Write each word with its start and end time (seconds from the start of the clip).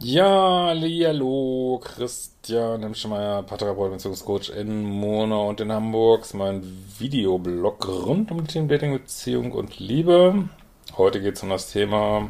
Ja, 0.00 0.68
hallo, 0.68 1.80
Christian 1.82 2.82
Hemschmeier, 2.82 3.42
Paartherapeut 3.42 3.90
Beziehungscoach 3.90 4.50
in 4.50 4.84
Monau 4.84 5.48
und 5.48 5.60
in 5.60 5.72
Hamburg. 5.72 6.32
Mein 6.34 6.62
Videoblog 6.98 7.88
rund 7.88 8.30
um 8.30 8.44
die 8.44 8.46
Themen 8.46 8.68
Dating, 8.68 8.92
Beziehung 8.92 9.50
und 9.50 9.80
Liebe. 9.80 10.48
Heute 10.96 11.20
geht 11.20 11.34
es 11.34 11.42
um 11.42 11.48
das 11.50 11.72
Thema, 11.72 12.28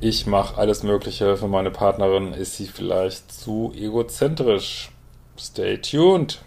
ich 0.00 0.26
mache 0.26 0.56
alles 0.56 0.82
Mögliche 0.82 1.36
für 1.36 1.48
meine 1.48 1.70
Partnerin. 1.70 2.32
Ist 2.32 2.56
sie 2.56 2.66
vielleicht 2.66 3.30
zu 3.30 3.72
egozentrisch? 3.76 4.90
Stay 5.38 5.78
tuned. 5.78 6.42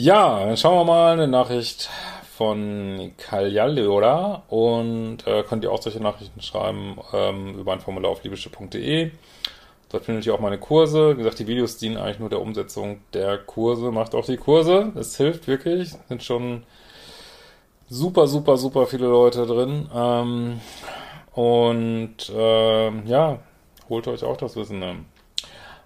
Ja, 0.00 0.46
dann 0.46 0.56
schauen 0.56 0.76
wir 0.76 0.84
mal 0.84 1.12
eine 1.14 1.26
Nachricht 1.26 1.90
von 2.36 3.14
Kaljaliora 3.18 4.44
und 4.46 5.26
äh, 5.26 5.42
könnt 5.42 5.64
ihr 5.64 5.72
auch 5.72 5.82
solche 5.82 5.98
Nachrichten 5.98 6.40
schreiben 6.40 6.98
ähm, 7.12 7.58
über 7.58 7.72
ein 7.72 7.80
Formular 7.80 8.12
auf 8.12 8.22
liebische.de. 8.22 9.10
Dort 9.90 10.04
findet 10.04 10.24
ihr 10.24 10.34
auch 10.34 10.38
meine 10.38 10.58
Kurse. 10.58 11.14
Wie 11.14 11.18
gesagt, 11.18 11.40
die 11.40 11.48
Videos 11.48 11.78
dienen 11.78 11.96
eigentlich 11.96 12.20
nur 12.20 12.28
der 12.28 12.40
Umsetzung 12.40 13.00
der 13.12 13.38
Kurse. 13.38 13.90
Macht 13.90 14.14
auch 14.14 14.24
die 14.24 14.36
Kurse. 14.36 14.92
Es 14.94 15.16
hilft 15.16 15.48
wirklich. 15.48 15.96
Sind 16.08 16.22
schon 16.22 16.62
super, 17.88 18.28
super, 18.28 18.56
super 18.56 18.86
viele 18.86 19.08
Leute 19.08 19.46
drin. 19.46 19.90
Ähm, 19.92 20.60
und 21.32 22.30
äh, 22.32 23.00
ja, 23.00 23.40
holt 23.88 24.06
euch 24.06 24.22
auch 24.22 24.36
das 24.36 24.54
Wissen. 24.54 24.78
Ne? 24.78 24.98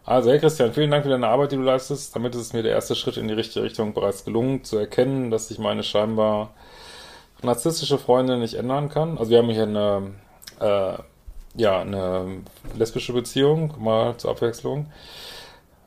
Also, 0.05 0.33
hey 0.33 0.41
Christian, 0.41 0.73
vielen 0.73 0.91
Dank 0.91 1.05
für 1.05 1.11
deine 1.11 1.29
Arbeit, 1.29 1.53
die 1.53 1.57
du 1.57 1.63
leistest. 1.63 2.17
Damit 2.17 2.35
ist 2.35 2.41
es 2.41 2.53
mir 2.53 2.65
der 2.65 2.73
erste 2.73 2.97
Schritt 2.97 3.17
in 3.17 3.29
die 3.29 3.35
richtige 3.35 3.65
Richtung 3.65 3.95
bereits 3.95 4.25
gelungen, 4.25 4.65
zu 4.65 4.77
erkennen, 4.77 5.31
dass 5.31 5.47
sich 5.47 5.61
meine 5.61 5.85
scheinbar 5.85 6.55
narzisstische 7.41 7.99
Freundin 7.99 8.41
nicht 8.41 8.55
ändern 8.55 8.89
kann. 8.89 9.17
Also 9.17 9.31
wir 9.31 9.39
haben 9.39 9.51
hier 9.51 9.63
eine, 9.63 10.15
äh, 10.59 10.95
ja, 11.55 11.81
eine 11.81 12.43
lesbische 12.77 13.13
Beziehung, 13.13 13.75
mal 13.79 14.17
zur 14.17 14.33
Abwechslung, 14.33 14.91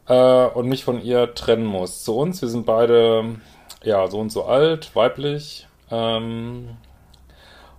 äh, 0.07 0.45
und 0.45 0.69
mich 0.69 0.85
von 0.85 1.01
ihr 1.03 1.33
trennen 1.35 1.65
muss. 1.65 2.05
Zu 2.05 2.15
uns, 2.15 2.41
wir 2.41 2.47
sind 2.47 2.65
beide, 2.65 3.35
ja, 3.83 4.07
so 4.07 4.19
und 4.19 4.31
so 4.31 4.45
alt, 4.45 4.95
weiblich, 4.95 5.67
ähm, 5.91 6.77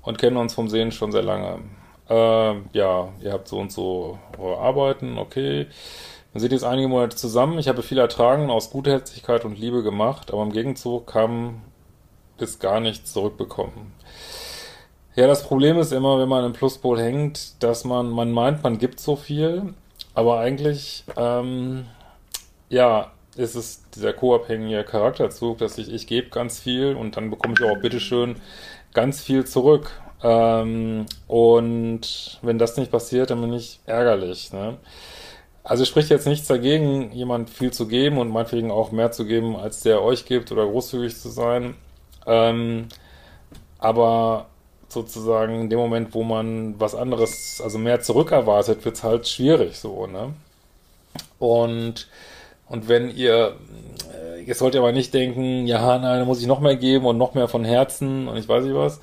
und 0.03 0.19
kennen 0.19 0.37
uns 0.37 0.53
vom 0.53 0.69
Sehen 0.69 0.93
schon 0.93 1.13
sehr 1.13 1.23
lange. 1.23 1.61
Äh, 2.11 2.55
ja, 2.73 3.09
ihr 3.23 3.33
habt 3.33 3.49
so 3.49 3.59
und 3.59 3.73
so 3.73 4.19
eure 4.39 4.59
Arbeiten, 4.59 5.17
okay. 5.17 5.69
Wir 6.37 6.41
sind 6.41 6.53
jetzt 6.53 6.65
einige 6.65 6.89
Monate 6.89 7.17
zusammen. 7.17 7.59
Ich 7.59 7.67
habe 7.67 7.83
viel 7.83 7.97
ertragen, 7.97 8.51
aus 8.51 8.69
Gutherzigkeit 8.69 9.47
und 9.47 9.59
Liebe 9.59 9.83
gemacht, 9.83 10.31
aber 10.35 10.43
im 10.43 10.53
Gegenzug 10.53 11.07
kam 11.07 11.63
bis 12.37 12.59
gar 12.59 12.79
nichts 12.79 13.15
zurückbekommen. 13.15 13.95
Ja, 15.15 15.29
das 15.29 15.45
Problem 15.45 15.79
ist 15.79 15.93
immer, 15.95 16.19
wenn 16.19 16.29
man 16.29 16.45
im 16.45 16.53
Pluspol 16.53 17.01
hängt, 17.01 17.63
dass 17.63 17.87
man, 17.87 18.11
man 18.11 18.33
meint, 18.33 18.63
man 18.63 18.77
gibt 18.77 19.01
so 19.01 19.17
viel, 19.17 19.73
aber 20.13 20.39
eigentlich, 20.39 21.05
ähm, 21.17 21.87
ja, 22.69 23.13
ist 23.37 23.55
es 23.55 23.89
dieser 23.95 24.13
co-abhängige 24.13 24.85
Charakterzug, 24.85 25.57
dass 25.57 25.79
ich, 25.79 25.91
ich 25.91 26.07
gebe 26.07 26.29
ganz 26.29 26.61
viel 26.61 26.97
und 26.97 27.17
dann 27.17 27.31
bekomme 27.31 27.55
ich 27.59 27.65
auch 27.65 27.81
bitteschön 27.81 28.37
ganz 28.93 29.23
viel 29.23 29.47
zurück. 29.47 29.91
Ähm, 30.23 31.07
und 31.29 32.39
wenn 32.43 32.59
das 32.59 32.77
nicht 32.77 32.91
passiert, 32.93 33.31
dann 33.31 33.41
bin 33.41 33.55
ich 33.55 33.81
ärgerlich. 33.87 34.53
Ne? 34.53 34.77
Also 35.69 35.85
spricht 35.85 36.11
jetzt 36.11 36.29
nichts 36.29 36.47
dagegen, 36.47 37.11
jemand 37.11 37.51
viel 37.51 37.73
zu 37.73 37.89
geben 37.89 38.19
und 38.19 38.31
meinetwegen 38.31 38.71
auch 38.71 38.93
mehr 38.93 39.11
zu 39.11 39.27
geben, 39.27 39.57
als 39.57 39.81
der 39.81 40.01
euch 40.01 40.25
gibt 40.25 40.53
oder 40.53 40.65
großzügig 40.65 41.19
zu 41.19 41.29
sein. 41.29 41.75
Ähm, 42.25 42.87
aber 43.81 44.47
sozusagen 44.89 45.63
in 45.63 45.69
dem 45.69 45.81
Moment, 45.81 46.15
wo 46.15 46.23
man 46.23 46.79
was 46.79 46.95
anderes, 46.95 47.61
also 47.61 47.79
mehr 47.79 48.01
zurückerwartet, 48.01 48.85
wird 48.85 48.95
es 48.95 49.03
halt 49.03 49.27
schwierig 49.27 49.77
so, 49.77 50.07
ne? 50.07 50.35
Und, 51.41 52.07
und 52.69 52.89
wenn 52.89 53.11
ihr, 53.11 53.57
äh, 54.15 54.43
jetzt 54.43 54.61
sollt 54.61 54.75
ihr 54.75 54.81
aber 54.81 54.93
nicht 54.93 55.13
denken, 55.15 55.67
ja, 55.67 55.99
nein, 55.99 56.21
da 56.21 56.25
muss 56.25 56.41
ich 56.41 56.47
noch 56.47 56.61
mehr 56.61 56.77
geben 56.77 57.07
und 57.07 57.19
noch 57.19 57.35
mehr 57.35 57.49
von 57.49 57.65
Herzen 57.65 58.29
und 58.29 58.37
ich 58.37 58.49
weiß 58.49 58.63
nicht 58.63 58.77
was. 58.77 59.01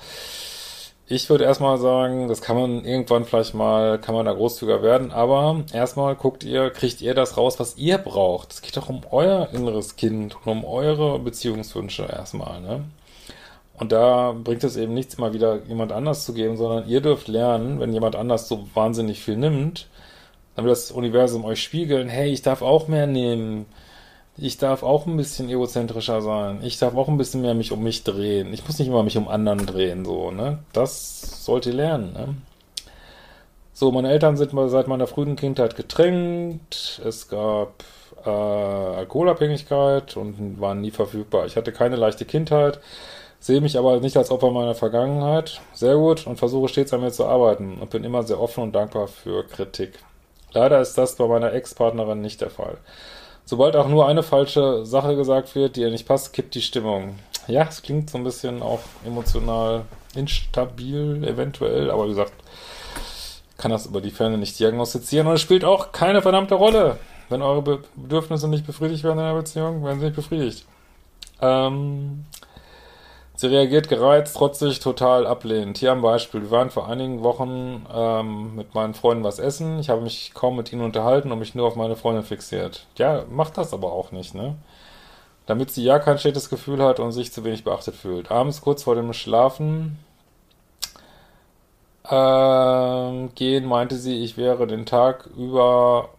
Ich 1.06 1.30
würde 1.30 1.44
erstmal 1.44 1.78
sagen, 1.80 2.30
das 2.30 2.42
kann 2.42 2.56
man 2.56 2.86
irgendwann 2.86 3.26
vielleicht 3.26 3.54
mal, 3.54 4.00
kann 4.00 4.16
man 4.16 4.26
da 4.26 4.32
großzügiger 4.32 4.82
werden, 4.82 5.12
aber 5.12 5.64
erstmal 5.74 6.16
guckt 6.16 6.46
ihr, 6.46 6.70
kriegt 6.70 7.02
ihr 7.02 7.14
das 7.14 7.36
raus, 7.36 7.60
was 7.60 7.78
ihr 7.78 7.98
braucht. 7.98 8.54
Es 8.54 8.62
geht 8.62 8.78
doch 8.78 8.88
um 8.88 9.02
euer 9.12 9.50
inneres 9.52 9.98
Kind 9.98 10.38
und 10.46 10.52
um 10.52 10.64
eure 10.64 11.20
Beziehungswünsche 11.20 12.04
erstmal, 12.04 12.62
ne? 12.62 12.86
Und 13.78 13.92
da 13.92 14.32
bringt 14.32 14.64
es 14.64 14.78
eben 14.78 14.94
nichts, 14.94 15.18
mal 15.18 15.34
wieder 15.34 15.60
jemand 15.68 15.92
anders 15.92 16.26
zu 16.26 16.34
geben, 16.34 16.56
sondern 16.58 16.88
ihr 16.88 17.02
dürft 17.02 17.28
lernen, 17.28 17.80
wenn 17.80 17.92
jemand 17.92 18.16
anders 18.16 18.48
so 18.48 18.68
wahnsinnig 18.74 19.20
viel 19.22 19.36
nimmt, 19.36 19.88
dann 20.56 20.66
wird 20.66 20.78
das 20.78 20.92
Universum 20.92 21.44
euch 21.44 21.62
spiegeln, 21.62 22.08
hey, 22.08 22.32
ich 22.32 22.44
darf 22.44 22.62
auch 22.62 22.88
mehr 22.88 23.08
nehmen 23.08 23.66
ich 24.38 24.58
darf 24.58 24.84
auch 24.84 25.06
ein 25.06 25.18
bisschen 25.18 25.50
egozentrischer 25.50 26.22
sein. 26.22 26.60
Ich 26.64 26.80
darf 26.80 26.96
auch 26.96 27.08
ein 27.08 27.18
bisschen 27.18 27.42
mehr 27.42 27.54
mich 27.54 27.72
um 27.72 27.84
mich 27.84 28.04
drehen. 28.04 28.54
Ich 28.54 28.66
muss 28.66 28.80
nicht 28.80 28.88
immer 28.88 29.04
mich 29.04 29.18
um 29.18 29.28
anderen 29.28 29.66
drehen, 29.66 30.06
so, 30.06 30.32
ne? 30.32 30.60
Das 30.74 31.46
sollt 31.46 31.66
ihr 31.66 31.74
lernen, 31.74 32.14
ne? 32.14 32.36
So, 33.74 33.92
meine 33.92 34.12
Eltern 34.12 34.38
sind 34.38 34.52
seit 34.70 34.88
meiner 34.88 35.08
frühen 35.08 35.36
Kindheit 35.36 35.76
getrennt. 35.76 37.02
Es 37.04 37.28
gab 37.28 37.84
äh, 38.26 38.30
Alkoholabhängigkeit 38.30 40.16
und 40.18 40.60
waren 40.62 40.82
nie 40.82 40.92
verfügbar. 40.92 41.46
Ich 41.46 41.56
hatte 41.56 41.72
keine 41.72 41.96
leichte 41.96 42.26
Kindheit, 42.26 42.80
sehe 43.40 43.62
mich 43.62 43.78
aber 43.78 44.00
nicht 44.00 44.18
als 44.18 44.32
Opfer 44.32 44.52
meiner 44.52 44.76
Vergangenheit. 44.76 45.62
Sehr 45.74 45.96
gut 45.96 46.28
und 46.28 46.38
versuche 46.38 46.70
stets 46.70 46.94
an 46.94 47.02
mir 47.02 47.12
zu 47.12 47.26
arbeiten 47.26 47.80
und 47.82 47.90
bin 47.90 48.04
immer 48.04 48.24
sehr 48.24 48.40
offen 48.40 48.64
und 48.64 48.74
dankbar 48.74 49.08
für 49.08 49.44
Kritik. 49.44 50.00
Leider 50.54 50.80
ist 50.80 50.98
das 50.98 51.16
bei 51.16 51.28
meiner 51.28 51.54
Ex-Partnerin 51.54 52.22
nicht 52.22 52.42
der 52.42 52.52
Fall. 52.52 52.78
Sobald 53.46 53.76
auch 53.76 53.88
nur 53.88 54.08
eine 54.08 54.24
falsche 54.24 54.86
Sache 54.86 55.16
gesagt 55.16 55.54
wird, 55.56 55.76
die 55.76 55.82
ihr 55.82 55.92
nicht 55.92 56.08
passt, 56.08 56.34
kippt 56.34 56.56
die 56.56 56.62
Stimmung. 56.62 57.16
Ja, 57.48 57.64
es 57.64 57.82
klingt 57.82 58.10
so 58.10 58.18
ein 58.18 58.24
bisschen 58.24 58.62
auch 58.62 58.80
emotional 59.06 59.84
instabil, 60.16 61.24
eventuell, 61.26 61.92
aber 61.92 62.06
wie 62.06 62.10
gesagt, 62.10 62.34
kann 63.58 63.72
das 63.72 63.86
über 63.86 64.02
die 64.02 64.12
Ferne 64.12 64.38
nicht 64.38 64.58
diagnostizieren 64.60 65.28
und 65.28 65.34
es 65.34 65.42
spielt 65.42 65.66
auch 65.66 65.92
keine 65.92 66.22
verdammte 66.22 66.56
Rolle. 66.56 66.98
Wenn 67.30 67.42
eure 67.42 67.80
Bedürfnisse 67.96 68.48
nicht 68.48 68.66
befriedigt 68.66 69.04
werden 69.04 69.20
in 69.20 69.26
einer 69.26 69.38
Beziehung, 69.38 69.84
werden 69.84 70.00
sie 70.00 70.06
nicht 70.06 70.16
befriedigt. 70.16 70.66
Ähm, 71.42 72.26
Sie 73.36 73.48
reagiert 73.48 73.90
gereizt, 73.90 74.38
trotzig, 74.38 74.80
total 74.80 75.26
ablehnend. 75.26 75.80
Hier 75.80 75.92
ein 75.92 76.02
Beispiel. 76.02 76.44
Wir 76.44 76.52
waren 76.52 76.70
vor 76.70 76.88
einigen 76.88 77.24
Wochen 77.24 77.86
ähm, 77.92 78.56
mit 78.56 78.76
meinen 78.76 78.94
Freunden 78.94 79.24
was 79.24 79.40
essen. 79.40 79.80
Ich 79.80 79.90
habe 79.90 80.02
mich 80.02 80.34
kaum 80.36 80.56
mit 80.56 80.72
ihnen 80.72 80.84
unterhalten 80.84 81.32
und 81.32 81.40
mich 81.40 81.56
nur 81.56 81.68
auf 81.68 81.76
meine 81.76 81.96
Freundin 81.96 82.24
fixiert. 82.24 82.86
Ja, 82.98 83.26
macht 83.32 83.58
das 83.58 83.74
aber 83.74 83.92
auch 83.92 84.12
nicht, 84.12 84.36
ne? 84.36 84.56
Damit 85.48 85.72
sie 85.72 85.84
ja 85.84 86.00
kein 86.00 86.20
schlechtes 86.20 86.50
Gefühl 86.50 86.84
hat 86.84 87.00
und 87.00 87.12
sich 87.12 87.34
zu 87.34 87.44
wenig 87.44 87.64
beachtet 87.64 87.96
fühlt. 87.96 88.32
Abends 88.32 88.62
kurz 88.62 88.84
vor 88.84 88.96
dem 88.96 89.14
Schlafen 89.14 89.98
ähm, 92.10 93.34
gehen 93.36 93.66
meinte 93.66 93.96
sie, 93.96 94.24
ich 94.24 94.38
wäre 94.38 94.68
den 94.68 94.86
Tag 94.86 95.30
über 95.38 96.10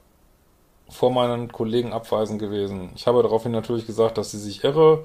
vor 0.89 1.11
meinen 1.11 1.51
Kollegen 1.53 1.93
abweisend 1.93 2.39
gewesen. 2.41 2.91
Ich 2.97 3.07
habe 3.07 3.23
daraufhin 3.23 3.53
natürlich 3.53 3.87
gesagt, 3.87 4.19
dass 4.19 4.33
sie 4.33 4.39
sich 4.39 4.65
irre 4.65 5.03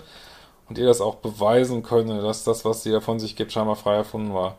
und 0.69 0.77
ihr 0.77 0.85
das 0.87 1.01
auch 1.01 1.15
beweisen 1.15 1.83
könne, 1.83 2.21
dass 2.21 2.43
das, 2.43 2.65
was 2.65 2.83
sie 2.83 2.91
da 2.91 3.01
von 3.01 3.19
sich 3.19 3.35
gibt, 3.35 3.51
scheinbar 3.51 3.75
frei 3.75 3.95
erfunden 3.95 4.33
war. 4.33 4.55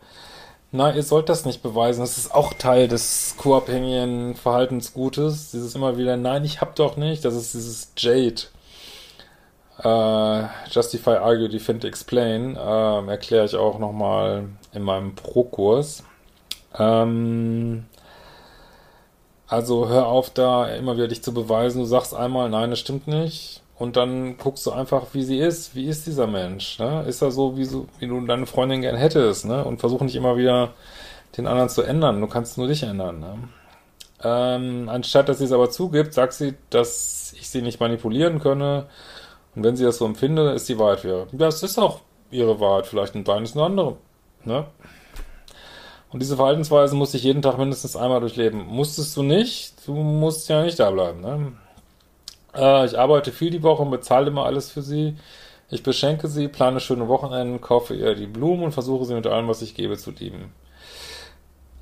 Na, 0.72 0.94
ihr 0.94 1.02
sollt 1.02 1.28
das 1.28 1.44
nicht 1.46 1.62
beweisen. 1.62 2.00
Das 2.00 2.18
ist 2.18 2.32
auch 2.34 2.52
Teil 2.54 2.88
des 2.88 3.34
co-abhängigen 3.38 4.36
Verhaltensgutes. 4.36 5.50
Dieses 5.50 5.74
immer 5.74 5.96
wieder, 5.98 6.16
nein, 6.16 6.44
ich 6.44 6.60
hab 6.60 6.76
doch 6.76 6.96
nicht. 6.96 7.24
Das 7.24 7.34
ist 7.34 7.54
dieses 7.54 7.92
Jade. 7.96 8.42
Äh, 9.82 10.46
Justify, 10.70 11.16
Argue, 11.16 11.48
Defend, 11.48 11.84
Explain. 11.84 12.56
Äh, 12.56 13.06
erkläre 13.10 13.46
ich 13.46 13.56
auch 13.56 13.78
nochmal 13.78 14.48
in 14.72 14.82
meinem 14.82 15.14
Pro-Kurs. 15.14 16.04
Ähm, 16.78 17.86
Also 19.48 19.88
hör 19.88 20.06
auf, 20.06 20.30
da 20.30 20.68
immer 20.68 20.96
wieder 20.96 21.08
dich 21.08 21.22
zu 21.22 21.34
beweisen. 21.34 21.80
Du 21.80 21.84
sagst 21.86 22.14
einmal, 22.14 22.48
nein, 22.48 22.70
das 22.70 22.78
stimmt 22.78 23.06
nicht. 23.08 23.62
Und 23.80 23.96
dann 23.96 24.36
guckst 24.36 24.66
du 24.66 24.72
einfach, 24.72 25.06
wie 25.14 25.22
sie 25.22 25.38
ist. 25.38 25.74
Wie 25.74 25.86
ist 25.86 26.06
dieser 26.06 26.26
Mensch? 26.26 26.78
Ne? 26.78 27.02
Ist 27.08 27.22
er 27.22 27.30
so 27.30 27.56
wie, 27.56 27.64
so, 27.64 27.86
wie 27.98 28.06
du 28.06 28.20
deine 28.26 28.44
Freundin 28.44 28.82
gern 28.82 28.96
hättest? 28.96 29.46
Ne? 29.46 29.64
Und 29.64 29.80
versuch 29.80 30.02
nicht 30.02 30.16
immer 30.16 30.36
wieder 30.36 30.74
den 31.38 31.46
anderen 31.46 31.70
zu 31.70 31.80
ändern. 31.80 32.20
Du 32.20 32.26
kannst 32.26 32.58
nur 32.58 32.68
dich 32.68 32.82
ändern. 32.82 33.20
Ne? 33.20 33.38
Ähm, 34.22 34.90
anstatt 34.90 35.30
dass 35.30 35.38
sie 35.38 35.46
es 35.46 35.52
aber 35.52 35.70
zugibt, 35.70 36.12
sagt 36.12 36.34
sie, 36.34 36.56
dass 36.68 37.32
ich 37.38 37.48
sie 37.48 37.62
nicht 37.62 37.80
manipulieren 37.80 38.38
könne. 38.38 38.86
Und 39.56 39.64
wenn 39.64 39.76
sie 39.76 39.84
das 39.84 39.96
so 39.96 40.04
empfindet, 40.04 40.54
ist 40.56 40.68
die 40.68 40.78
Wahrheit 40.78 41.00
für. 41.00 41.28
Ja, 41.32 41.46
es 41.46 41.62
ist 41.62 41.78
auch 41.78 42.00
ihre 42.30 42.60
Wahrheit. 42.60 42.86
Vielleicht 42.86 43.14
ein 43.14 43.24
Bein 43.24 43.44
ist 43.44 43.56
eine 43.56 43.64
andere. 43.64 43.96
Ne? 44.44 44.66
Und 46.10 46.20
diese 46.20 46.36
Verhaltensweise 46.36 46.94
musste 46.94 47.16
ich 47.16 47.22
jeden 47.22 47.40
Tag 47.40 47.56
mindestens 47.56 47.96
einmal 47.96 48.20
durchleben. 48.20 48.62
Musstest 48.66 49.16
du 49.16 49.22
nicht, 49.22 49.72
du 49.86 49.94
musst 49.94 50.50
ja 50.50 50.64
nicht 50.64 50.78
da 50.78 50.90
bleiben. 50.90 51.22
Ne? 51.22 51.52
Äh, 52.54 52.86
ich 52.86 52.98
arbeite 52.98 53.32
viel 53.32 53.50
die 53.50 53.62
Woche 53.62 53.82
und 53.82 53.90
bezahle 53.90 54.28
immer 54.28 54.46
alles 54.46 54.70
für 54.70 54.82
sie. 54.82 55.16
Ich 55.70 55.82
beschenke 55.82 56.28
sie, 56.28 56.48
plane 56.48 56.80
schöne 56.80 57.08
Wochenenden, 57.08 57.60
kaufe 57.60 57.94
ihr 57.94 58.14
die 58.14 58.26
Blumen 58.26 58.64
und 58.64 58.72
versuche 58.72 59.04
sie 59.04 59.14
mit 59.14 59.26
allem, 59.26 59.48
was 59.48 59.62
ich 59.62 59.74
gebe, 59.74 59.96
zu 59.96 60.10
lieben. 60.10 60.52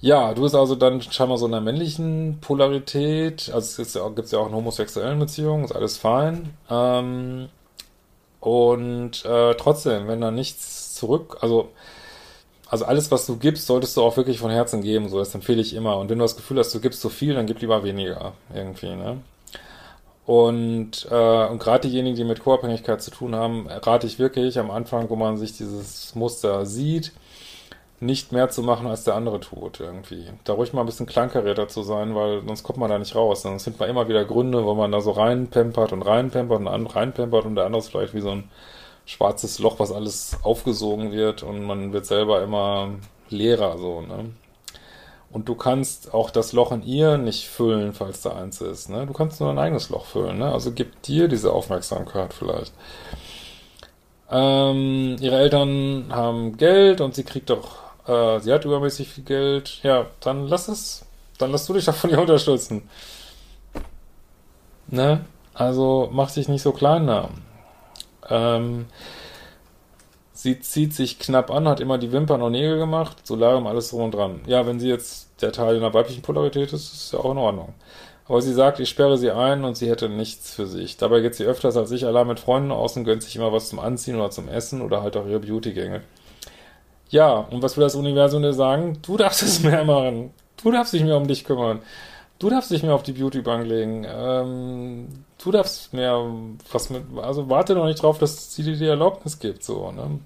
Ja, 0.00 0.32
du 0.34 0.42
bist 0.42 0.54
also 0.54 0.76
dann 0.76 1.00
scheinbar 1.00 1.38
so 1.38 1.46
in 1.46 1.54
einer 1.54 1.64
männlichen 1.64 2.38
Polarität. 2.40 3.50
Also 3.52 3.82
es 3.82 3.98
gibt 4.14 4.30
ja 4.30 4.38
auch 4.38 4.48
in 4.48 4.54
homosexuellen 4.54 5.18
Beziehungen, 5.18 5.64
ist 5.64 5.74
alles 5.74 5.96
fein. 5.96 6.54
Ähm, 6.70 7.48
und 8.40 9.24
äh, 9.24 9.54
trotzdem, 9.54 10.06
wenn 10.06 10.20
da 10.20 10.30
nichts 10.30 10.94
zurück, 10.94 11.38
also 11.40 11.70
also 12.70 12.84
alles, 12.84 13.10
was 13.10 13.26
du 13.26 13.36
gibst, 13.38 13.66
solltest 13.66 13.96
du 13.96 14.02
auch 14.02 14.16
wirklich 14.16 14.38
von 14.38 14.50
Herzen 14.50 14.82
geben. 14.82 15.08
So, 15.08 15.18
das 15.18 15.34
empfehle 15.34 15.62
ich 15.62 15.74
immer. 15.74 15.96
Und 15.96 16.10
wenn 16.10 16.18
du 16.18 16.24
das 16.24 16.36
Gefühl 16.36 16.58
hast, 16.58 16.74
du 16.74 16.80
gibst 16.80 17.00
zu 17.00 17.08
viel, 17.08 17.34
dann 17.34 17.46
gib 17.46 17.60
lieber 17.60 17.82
weniger 17.82 18.34
irgendwie. 18.54 18.94
Ne? 18.94 19.22
Und, 20.28 21.08
äh, 21.10 21.46
und 21.46 21.58
gerade 21.58 21.88
diejenigen, 21.88 22.14
die 22.14 22.24
mit 22.24 22.44
Co-Abhängigkeit 22.44 23.00
zu 23.00 23.10
tun 23.10 23.34
haben, 23.34 23.66
rate 23.66 24.06
ich 24.06 24.18
wirklich 24.18 24.58
am 24.58 24.70
Anfang, 24.70 25.08
wo 25.08 25.16
man 25.16 25.38
sich 25.38 25.56
dieses 25.56 26.14
Muster 26.14 26.66
sieht, 26.66 27.12
nicht 27.98 28.30
mehr 28.30 28.50
zu 28.50 28.62
machen, 28.62 28.86
als 28.88 29.04
der 29.04 29.14
andere 29.14 29.40
tut 29.40 29.80
irgendwie. 29.80 30.26
Da 30.44 30.52
ruhig 30.52 30.74
mal 30.74 30.80
ein 30.82 30.86
bisschen 30.86 31.06
klankerräter 31.06 31.68
zu 31.68 31.82
sein, 31.82 32.14
weil 32.14 32.42
sonst 32.46 32.62
kommt 32.62 32.78
man 32.78 32.90
da 32.90 32.98
nicht 32.98 33.14
raus. 33.14 33.40
Sonst 33.40 33.64
sind 33.64 33.80
man 33.80 33.88
immer 33.88 34.06
wieder 34.08 34.26
Gründe, 34.26 34.66
wo 34.66 34.74
man 34.74 34.92
da 34.92 35.00
so 35.00 35.12
reinpempert 35.12 35.92
und 35.92 36.02
reinpempert 36.02 36.58
und 36.58 36.66
reinpempert 36.66 37.46
und 37.46 37.54
der 37.54 37.64
andere 37.64 37.80
ist 37.80 37.88
vielleicht 37.88 38.12
wie 38.12 38.20
so 38.20 38.32
ein 38.32 38.50
schwarzes 39.06 39.58
Loch, 39.60 39.78
was 39.78 39.92
alles 39.92 40.36
aufgesogen 40.42 41.10
wird 41.10 41.42
und 41.42 41.64
man 41.64 41.94
wird 41.94 42.04
selber 42.04 42.42
immer 42.42 42.90
leerer 43.30 43.78
so, 43.78 44.02
ne? 44.02 44.26
Und 45.30 45.48
du 45.48 45.54
kannst 45.54 46.14
auch 46.14 46.30
das 46.30 46.52
Loch 46.52 46.72
in 46.72 46.82
ihr 46.82 47.18
nicht 47.18 47.48
füllen, 47.48 47.92
falls 47.92 48.22
da 48.22 48.34
eins 48.34 48.60
ist, 48.62 48.88
ne? 48.88 49.06
Du 49.06 49.12
kannst 49.12 49.40
nur 49.40 49.50
dein 49.50 49.58
eigenes 49.58 49.90
Loch 49.90 50.06
füllen, 50.06 50.38
ne? 50.38 50.50
Also 50.50 50.72
gib 50.72 51.02
dir 51.02 51.28
diese 51.28 51.52
Aufmerksamkeit 51.52 52.32
vielleicht. 52.32 52.72
Ähm, 54.30 55.16
ihre 55.20 55.38
Eltern 55.38 56.06
haben 56.10 56.56
Geld 56.56 57.00
und 57.00 57.14
sie 57.14 57.24
kriegt 57.24 57.50
doch, 57.50 57.76
äh, 58.06 58.40
sie 58.40 58.52
hat 58.52 58.64
übermäßig 58.64 59.08
viel 59.08 59.24
Geld. 59.24 59.80
Ja, 59.82 60.06
dann 60.20 60.46
lass 60.48 60.68
es, 60.68 61.06
dann 61.38 61.52
lass 61.52 61.66
du 61.66 61.74
dich 61.74 61.84
doch 61.84 61.94
von 61.94 62.10
ihr 62.10 62.20
unterstützen. 62.20 62.88
Ne? 64.88 65.24
Also 65.52 66.08
mach 66.12 66.30
dich 66.30 66.48
nicht 66.48 66.62
so 66.62 66.72
klein 66.72 67.06
da. 67.06 67.30
Ähm, 68.30 68.86
sie 70.38 70.60
zieht 70.60 70.94
sich 70.94 71.18
knapp 71.18 71.50
an, 71.50 71.66
hat 71.66 71.80
immer 71.80 71.98
die 71.98 72.12
Wimpern 72.12 72.42
und 72.42 72.52
Nägel 72.52 72.78
gemacht, 72.78 73.26
Solarium, 73.26 73.66
alles 73.66 73.90
drum 73.90 74.02
und 74.02 74.14
dran. 74.14 74.40
Ja, 74.46 74.66
wenn 74.66 74.78
sie 74.78 74.88
jetzt 74.88 75.42
der 75.42 75.50
Teil 75.50 75.74
in 75.74 75.80
der 75.80 75.92
weiblichen 75.92 76.22
Polarität 76.22 76.72
ist, 76.72 76.92
ist 76.92 77.12
ja 77.12 77.18
auch 77.18 77.32
in 77.32 77.38
Ordnung. 77.38 77.74
Aber 78.28 78.40
sie 78.40 78.52
sagt, 78.52 78.78
ich 78.78 78.88
sperre 78.88 79.18
sie 79.18 79.32
ein 79.32 79.64
und 79.64 79.76
sie 79.76 79.90
hätte 79.90 80.08
nichts 80.08 80.54
für 80.54 80.66
sich. 80.66 80.96
Dabei 80.96 81.20
geht 81.20 81.34
sie 81.34 81.44
öfters 81.44 81.76
als 81.76 81.90
ich 81.90 82.06
allein 82.06 82.28
mit 82.28 82.38
Freunden 82.38 82.70
aus 82.70 82.96
und 82.96 83.04
gönnt 83.04 83.24
sich 83.24 83.34
immer 83.34 83.52
was 83.52 83.68
zum 83.68 83.80
Anziehen 83.80 84.14
oder 84.14 84.30
zum 84.30 84.48
Essen 84.48 84.80
oder 84.80 85.02
halt 85.02 85.16
auch 85.16 85.26
ihre 85.26 85.40
Beautygänge. 85.40 86.02
Ja, 87.08 87.32
und 87.38 87.62
was 87.62 87.76
will 87.76 87.84
das 87.84 87.96
Universum 87.96 88.42
dir 88.42 88.52
sagen? 88.52 88.98
Du 89.02 89.16
darfst 89.16 89.42
es 89.42 89.60
mehr 89.64 89.84
machen. 89.84 90.30
Du 90.62 90.70
darfst 90.70 90.92
dich 90.92 91.02
mehr 91.02 91.16
um 91.16 91.26
dich 91.26 91.44
kümmern. 91.44 91.80
Du 92.38 92.48
darfst 92.50 92.70
dich 92.70 92.82
mehr 92.82 92.94
auf 92.94 93.02
die 93.02 93.12
Beautybank 93.12 93.66
legen. 93.66 94.06
Ähm, 94.08 95.08
du 95.42 95.50
darfst 95.50 95.92
mehr 95.92 96.24
was 96.70 96.88
mit, 96.90 97.02
also 97.20 97.48
warte 97.48 97.74
doch 97.74 97.84
nicht 97.86 98.00
drauf, 98.02 98.18
dass 98.18 98.54
sie 98.54 98.62
dir 98.62 98.76
die 98.76 98.86
Erlaubnis 98.86 99.38
gibt, 99.40 99.64
so, 99.64 99.90
ne? 99.90 100.20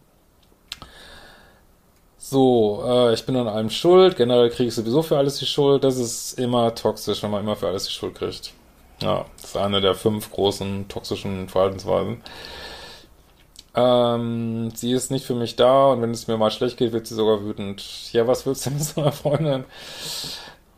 So, 2.18 2.82
äh, 2.86 3.14
ich 3.14 3.26
bin 3.26 3.36
an 3.36 3.48
allem 3.48 3.68
schuld, 3.70 4.16
generell 4.16 4.50
kriege 4.50 4.68
ich 4.68 4.74
sowieso 4.74 5.02
für 5.02 5.18
alles 5.18 5.38
die 5.38 5.46
Schuld. 5.46 5.84
Das 5.84 5.96
ist 5.98 6.38
immer 6.38 6.74
toxisch, 6.74 7.22
wenn 7.22 7.30
man 7.30 7.42
immer 7.42 7.56
für 7.56 7.68
alles 7.68 7.84
die 7.86 7.92
Schuld 7.92 8.14
kriegt. 8.14 8.52
Ja, 9.00 9.26
das 9.40 9.50
ist 9.50 9.56
eine 9.56 9.80
der 9.80 9.94
fünf 9.94 10.30
großen 10.30 10.88
toxischen 10.88 11.48
Verhaltensweisen. 11.48 12.22
Ähm, 13.74 14.70
sie 14.74 14.92
ist 14.92 15.10
nicht 15.10 15.24
für 15.24 15.34
mich 15.34 15.56
da 15.56 15.88
und 15.92 16.02
wenn 16.02 16.10
es 16.10 16.28
mir 16.28 16.36
mal 16.36 16.50
schlecht 16.50 16.76
geht, 16.76 16.92
wird 16.92 17.06
sie 17.06 17.14
sogar 17.14 17.42
wütend. 17.44 18.12
Ja, 18.12 18.26
was 18.26 18.46
willst 18.46 18.66
du 18.66 18.70
mit 18.70 18.82
so 18.82 19.00
einer 19.00 19.12
Freundin? 19.12 19.64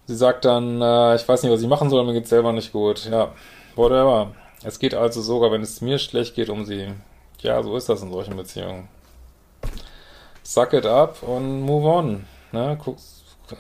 Sie 0.06 0.16
sagt 0.16 0.44
dann, 0.44 0.82
äh, 0.82 1.16
ich 1.16 1.26
weiß 1.26 1.42
nicht, 1.42 1.52
was 1.52 1.62
ich 1.62 1.68
machen 1.68 1.90
soll, 1.90 2.04
mir 2.04 2.12
geht's 2.12 2.30
selber 2.30 2.52
nicht 2.52 2.72
gut. 2.72 3.08
Ja, 3.10 3.32
whatever. 3.74 4.32
Es 4.62 4.78
geht 4.78 4.94
also 4.94 5.20
sogar, 5.20 5.50
wenn 5.52 5.62
es 5.62 5.80
mir 5.80 5.98
schlecht 5.98 6.34
geht, 6.34 6.50
um 6.50 6.64
sie. 6.64 6.92
Ja, 7.40 7.62
so 7.62 7.76
ist 7.76 7.88
das 7.88 8.02
in 8.02 8.10
solchen 8.10 8.36
Beziehungen. 8.36 8.88
Suck 10.42 10.72
it 10.74 10.86
up 10.86 11.22
und 11.22 11.62
move 11.62 11.86
on. 11.86 12.26
Ne? 12.52 12.78
Guck, 12.82 12.96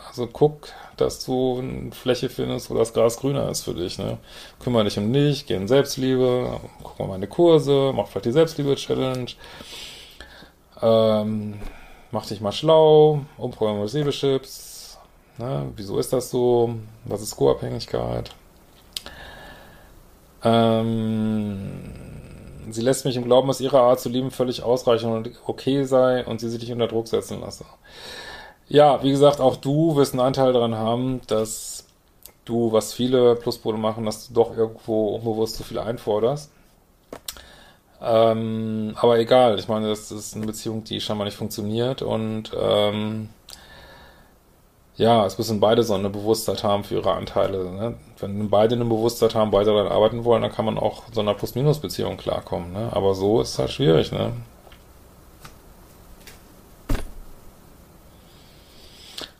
also 0.08 0.26
guck, 0.26 0.68
dass 0.96 1.24
du 1.24 1.58
eine 1.58 1.92
Fläche 1.92 2.28
findest, 2.28 2.70
wo 2.70 2.74
das 2.74 2.92
Gras 2.92 3.18
grüner 3.18 3.48
ist 3.50 3.62
für 3.62 3.74
dich. 3.74 3.98
Ne? 3.98 4.18
Kümmere 4.60 4.84
dich 4.84 4.98
um 4.98 5.12
dich, 5.12 5.46
geh 5.46 5.54
in 5.54 5.68
Selbstliebe, 5.68 6.60
guck 6.82 6.98
mal 6.98 7.08
meine 7.08 7.26
Kurse, 7.26 7.92
mach 7.94 8.08
vielleicht 8.08 8.26
die 8.26 8.32
Selbstliebe-Challenge. 8.32 9.30
Ähm, 10.82 11.60
mach 12.10 12.26
dich 12.26 12.40
mal 12.40 12.52
schlau, 12.52 13.20
umprogramm 13.36 13.86
Chips, 13.86 14.73
Ne? 15.38 15.72
Wieso 15.76 15.98
ist 15.98 16.12
das 16.12 16.30
so? 16.30 16.74
Was 17.04 17.22
ist 17.22 17.36
Co-Abhängigkeit? 17.36 18.30
Ähm, 20.42 21.90
sie 22.70 22.82
lässt 22.82 23.04
mich 23.04 23.16
im 23.16 23.24
Glauben, 23.24 23.48
dass 23.48 23.60
ihre 23.60 23.80
Art 23.80 24.00
zu 24.00 24.08
lieben 24.08 24.30
völlig 24.30 24.62
ausreichend 24.62 25.12
und 25.12 25.30
okay 25.46 25.84
sei 25.84 26.24
und 26.24 26.40
sie 26.40 26.50
sich 26.50 26.60
nicht 26.60 26.72
unter 26.72 26.86
Druck 26.88 27.08
setzen 27.08 27.40
lasse. 27.40 27.64
Ja, 28.68 29.02
wie 29.02 29.10
gesagt, 29.10 29.40
auch 29.40 29.56
du 29.56 29.96
wirst 29.96 30.12
einen 30.12 30.20
Anteil 30.20 30.52
daran 30.52 30.74
haben, 30.74 31.20
dass 31.26 31.86
du, 32.44 32.72
was 32.72 32.92
viele 32.92 33.36
Pluspole 33.36 33.78
machen, 33.78 34.04
dass 34.04 34.28
du 34.28 34.34
doch 34.34 34.56
irgendwo 34.56 35.08
unbewusst 35.16 35.56
zu 35.56 35.64
viel 35.64 35.78
einforderst. 35.78 36.50
Ähm, 38.02 38.94
aber 39.00 39.18
egal, 39.18 39.58
ich 39.58 39.68
meine, 39.68 39.88
das 39.88 40.10
ist 40.10 40.36
eine 40.36 40.46
Beziehung, 40.46 40.84
die 40.84 41.00
scheinbar 41.00 41.24
nicht 41.24 41.36
funktioniert 41.36 42.02
und 42.02 42.50
ähm, 42.58 43.30
ja, 44.96 45.26
es 45.26 45.38
müssen 45.38 45.58
beide 45.58 45.82
so 45.82 45.94
eine 45.94 46.08
Bewusstheit 46.08 46.62
haben 46.62 46.84
für 46.84 46.94
ihre 46.96 47.12
Anteile. 47.12 47.64
Ne? 47.72 47.94
Wenn 48.18 48.48
beide 48.48 48.76
eine 48.76 48.84
Bewusstheit 48.84 49.34
haben, 49.34 49.50
beide 49.50 49.72
daran 49.72 49.90
arbeiten 49.90 50.24
wollen, 50.24 50.42
dann 50.42 50.52
kann 50.52 50.64
man 50.64 50.78
auch 50.78 51.02
so 51.12 51.20
einer 51.20 51.34
Plus-Minus-Beziehung 51.34 52.16
klarkommen. 52.16 52.72
Ne? 52.72 52.90
Aber 52.92 53.14
so 53.14 53.40
ist 53.40 53.50
es 53.50 53.58
halt 53.58 53.72
schwierig. 53.72 54.12
Ne? 54.12 54.32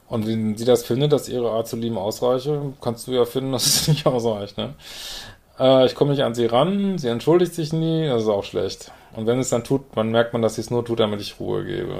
Und 0.09 0.27
wenn 0.27 0.57
sie 0.57 0.65
das 0.65 0.85
findet, 0.85 1.13
dass 1.13 1.29
ihre 1.29 1.51
Art 1.51 1.69
zu 1.69 1.77
lieben 1.77 1.99
ausreiche, 1.99 2.73
kannst 2.81 3.07
du 3.07 3.13
ja 3.13 3.25
finden, 3.25 3.53
dass 3.53 3.67
es 3.67 3.89
nicht 3.89 4.07
ausreicht. 4.07 4.59
Ne? 4.59 4.75
Äh, 5.61 5.87
ich 5.87 5.95
komme 5.95 6.11
nicht 6.11 6.25
an 6.25 6.35
sie 6.35 6.47
ran, 6.47 6.99
sie 6.99 7.09
entschuldigt 7.09 7.55
sich 7.55 7.73
nie, 7.73 8.09
das 8.09 8.23
ist 8.23 8.29
auch 8.29 8.45
schlecht. 8.45 8.91
Und 9.15 9.27
wenn 9.27 9.39
es 9.39 9.51
dann 9.51 9.63
tut, 9.63 9.95
man 9.95 10.11
merkt 10.11 10.33
man, 10.33 10.43
dass 10.43 10.57
sie 10.57 10.63
es 10.63 10.71
nur 10.71 10.85
tut, 10.85 10.99
damit 10.99 11.21
ich 11.21 11.39
Ruhe 11.39 11.65
gebe. 11.65 11.95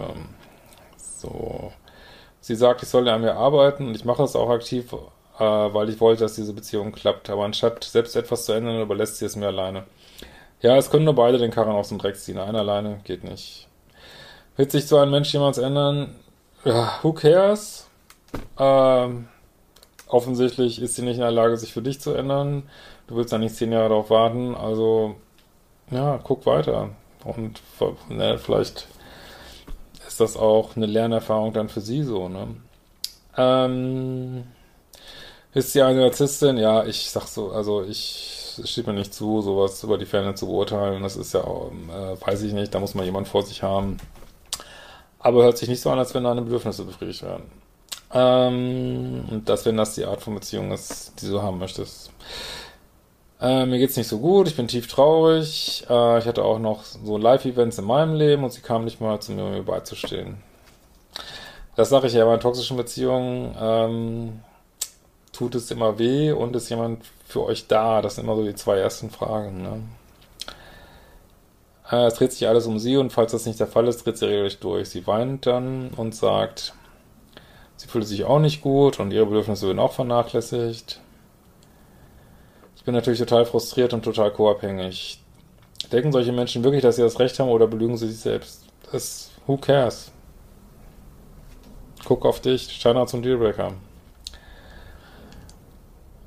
So. 0.99 1.73
Sie 2.45 2.57
sagt, 2.57 2.83
ich 2.83 2.91
soll 2.91 3.09
an 3.09 3.23
mir 3.23 3.37
arbeiten 3.37 3.89
und 3.89 3.97
ich 3.97 4.05
mache 4.05 4.23
es 4.23 4.37
auch 4.37 4.51
aktiv, 4.51 4.93
äh, 4.93 5.43
weil 5.43 5.89
ich 5.89 5.99
wollte, 5.99 6.25
dass 6.25 6.35
diese 6.35 6.53
Beziehung 6.53 6.93
klappt. 6.93 7.31
Aber 7.31 7.43
anstatt 7.43 7.83
selbst 7.85 8.15
etwas 8.17 8.45
zu 8.45 8.53
ändern, 8.53 8.83
überlässt 8.83 9.17
sie 9.17 9.25
es 9.25 9.35
mir 9.35 9.47
alleine. 9.47 9.85
Ja, 10.61 10.77
es 10.77 10.91
können 10.91 11.07
nur 11.07 11.15
beide 11.15 11.39
den 11.39 11.51
Karren 11.51 11.75
aus 11.75 11.89
dem 11.89 11.97
Dreck 11.97 12.17
ziehen. 12.17 12.37
Einer 12.37 12.59
alleine 12.59 13.01
geht 13.05 13.25
nicht. 13.25 13.67
Wird 14.59 14.73
sich 14.73 14.87
so 14.87 14.99
ein 14.99 15.11
Mensch 15.11 15.33
jemals 15.33 15.57
ändern? 15.57 16.17
Ja, 16.67 16.99
who 17.01 17.15
cares? 17.15 17.87
Ähm, 18.59 19.29
offensichtlich 20.07 20.83
ist 20.83 20.97
sie 20.97 21.03
nicht 21.03 21.17
in 21.17 21.23
der 21.23 21.31
Lage, 21.31 21.57
sich 21.57 21.73
für 21.73 21.81
dich 21.81 21.99
zu 21.99 22.13
ändern. 22.13 22.69
Du 23.07 23.17
willst 23.17 23.33
ja 23.33 23.39
nicht 23.39 23.57
zehn 23.57 23.73
Jahre 23.73 23.89
darauf 23.89 24.11
warten. 24.11 24.55
Also, 24.55 25.15
ja, 25.91 26.21
guck 26.23 26.45
weiter. 26.45 26.91
Und 27.25 27.63
ne, 28.11 28.37
vielleicht 28.37 28.87
ist 30.15 30.21
das 30.21 30.37
auch 30.37 30.77
eine 30.77 30.87
Lernerfahrung 30.87 31.53
dann 31.53 31.69
für 31.69 31.81
sie 31.81 32.05
so, 32.05 32.29
ne? 32.29 32.55
Ähm, 33.37 34.45
ist 35.53 35.73
sie 35.73 35.83
eine 35.83 36.03
Narzisstin? 36.03 36.57
Ja, 36.57 36.85
ich 36.85 37.11
sag 37.11 37.27
so, 37.27 37.51
also 37.51 37.83
ich, 37.83 38.61
steht 38.63 38.87
mir 38.87 38.93
nicht 38.93 39.13
zu, 39.13 39.43
sowas 39.43 39.83
über 39.83 39.99
die 39.99 40.07
Ferne 40.07 40.37
zu 40.37 40.47
beurteilen. 40.47 41.03
Das 41.03 41.17
ist 41.17 41.35
ja, 41.35 41.41
äh, 41.41 42.21
weiß 42.21 42.43
ich 42.43 42.53
nicht, 42.53 42.73
da 42.73 42.79
muss 42.79 42.95
man 42.95 43.05
jemand 43.05 43.27
vor 43.27 43.43
sich 43.43 43.65
haben. 43.65 43.97
Aber 45.19 45.43
hört 45.43 45.59
sich 45.59 45.69
nicht 45.69 45.81
so 45.81 45.91
an, 45.91 45.99
als 45.99 46.15
wenn 46.15 46.23
deine 46.23 46.43
Bedürfnisse 46.43 46.85
befriedigt 46.85 47.25
werden. 47.25 47.51
Ähm, 48.13 49.25
und 49.33 49.49
das, 49.49 49.67
wenn 49.67 49.77
das 49.77 49.97
die 49.97 50.05
Art 50.05 50.23
von 50.23 50.37
Beziehung 50.37 50.71
ist, 50.71 51.21
die 51.21 51.29
du 51.29 51.43
haben 51.43 51.59
möchtest. 51.59 52.13
Äh, 53.45 53.67
mir 53.67 53.79
geht's 53.79 53.99
nicht 53.99 54.09
so 54.09 54.21
gut, 54.21 54.49
ich 54.49 54.57
bin 54.57 54.69
tief 54.69 54.87
traurig. 54.87 55.85
Äh, 55.91 56.19
ich 56.19 56.25
hatte 56.25 56.43
auch 56.43 56.59
noch 56.59 56.83
so 56.83 57.19
Live-Events 57.19 57.77
in 57.77 57.85
meinem 57.85 58.15
Leben 58.15 58.43
und 58.43 58.55
sie 58.55 58.63
kam 58.63 58.85
nicht 58.85 59.03
mal 59.03 59.21
zu 59.21 59.33
mir, 59.33 59.45
um 59.45 59.51
mir 59.51 59.63
beizustehen. 59.63 60.39
Das 61.77 61.91
sage 61.91 62.07
ich 62.07 62.15
ja 62.15 62.25
bei 62.25 62.39
toxischen 62.39 62.79
Beziehungen. 62.79 63.55
Ähm, 63.61 64.41
tut 65.33 65.55
es 65.57 65.71
immer 65.71 65.99
weh 65.99 66.33
und 66.33 66.57
ist 66.57 66.71
jemand 66.71 67.05
für 67.27 67.45
euch 67.45 67.67
da? 67.67 68.01
Das 68.01 68.15
sind 68.15 68.25
immer 68.25 68.37
so 68.37 68.45
die 68.45 68.55
zwei 68.55 68.79
ersten 68.79 69.11
Fragen. 69.11 69.63
Ne? 69.63 69.83
Äh, 71.91 72.07
es 72.07 72.15
dreht 72.15 72.33
sich 72.33 72.49
alles 72.49 72.67
um 72.67 72.79
sie 72.79 72.97
und 72.97 73.13
falls 73.13 73.33
das 73.33 73.45
nicht 73.45 73.61
der 73.61 73.67
Fall 73.67 73.87
ist, 73.89 74.07
dreht 74.07 74.17
sie 74.17 74.25
regelrecht 74.25 74.65
durch. 74.65 74.89
Sie 74.89 75.07
weint 75.07 75.45
dann 75.45 75.91
und 75.91 76.15
sagt, 76.15 76.73
sie 77.77 77.89
fühlt 77.89 78.07
sich 78.07 78.25
auch 78.25 78.39
nicht 78.39 78.63
gut 78.63 79.01
und 79.01 79.13
ihre 79.13 79.27
Bedürfnisse 79.27 79.67
werden 79.67 79.81
auch 79.81 79.93
vernachlässigt. 79.93 81.01
Ich 82.85 82.87
bin 82.87 82.95
natürlich 82.95 83.21
total 83.21 83.47
frustriert 83.47 83.95
und 83.95 84.05
total 84.05 84.31
co-abhängig. 84.31 85.19
Denken 85.91 86.13
solche 86.13 86.33
Menschen 86.33 86.63
wirklich, 86.63 86.83
dass 86.83 86.97
sie 86.97 87.03
das 87.03 87.19
Recht 87.19 87.41
haben 87.41 87.49
oder 87.49 87.67
belügen 87.67 87.97
sie 87.97 88.09
sich 88.09 88.21
selbst? 88.21 88.67
Das, 88.93 89.31
who 89.47 89.57
cares? 89.57 90.13
Guck 92.05 92.27
auf 92.27 92.41
dich, 92.41 92.71
Standards 92.71 93.15
und 93.15 93.23
Dealbreaker. 93.23 93.73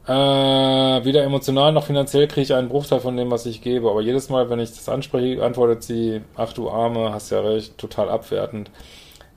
Äh, 0.08 1.06
weder 1.06 1.24
emotional 1.24 1.74
noch 1.74 1.86
finanziell 1.86 2.28
kriege 2.28 2.42
ich 2.42 2.54
einen 2.56 2.70
Bruchteil 2.70 3.02
von 3.02 3.16
dem, 3.16 3.30
was 3.30 3.46
ich 3.46 3.62
gebe. 3.62 3.88
Aber 3.92 4.02
jedes 4.02 4.30
Mal, 4.30 4.50
wenn 4.50 4.58
ich 4.58 4.72
das 4.72 4.90
anspreche, 4.90 5.44
antwortet 5.44 5.84
sie, 5.84 6.22
ach 6.36 6.54
du 6.54 6.72
Arme, 6.72 7.14
hast 7.14 7.30
ja 7.30 7.42
recht, 7.42 7.78
total 7.78 8.10
abwertend. 8.10 8.72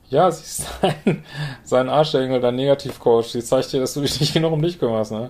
Ja, 0.09 0.31
sie 0.31 0.41
ist 0.41 0.65
sein, 0.81 1.23
sein 1.63 1.87
Arschengel, 1.87 2.41
dein 2.41 2.55
Negativcoach. 2.55 3.25
Sie 3.25 3.43
zeigt 3.43 3.71
dir, 3.71 3.79
dass 3.79 3.93
du 3.93 4.01
dich 4.01 4.19
nicht 4.19 4.33
genug 4.33 4.53
um 4.53 4.61
dich 4.63 4.79
kümmerst, 4.79 5.11
ne? 5.11 5.29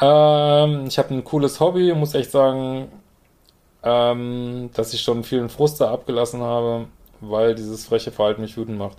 Ähm, 0.00 0.86
ich 0.86 0.98
habe 0.98 1.14
ein 1.14 1.24
cooles 1.24 1.60
Hobby, 1.60 1.92
muss 1.94 2.14
echt 2.14 2.30
sagen, 2.30 2.88
ähm, 3.82 4.70
dass 4.74 4.92
ich 4.94 5.00
schon 5.02 5.24
vielen 5.24 5.48
Frust 5.48 5.80
da 5.80 5.92
abgelassen 5.92 6.40
habe, 6.42 6.86
weil 7.20 7.54
dieses 7.54 7.86
freche 7.86 8.12
Verhalten 8.12 8.42
mich 8.42 8.56
wütend 8.56 8.78
macht. 8.78 8.98